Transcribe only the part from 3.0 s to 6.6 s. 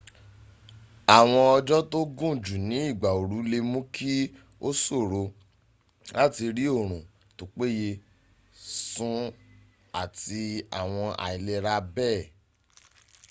ooru le muu ki o soro lati